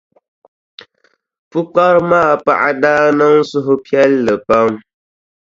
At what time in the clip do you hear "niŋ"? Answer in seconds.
3.17-3.35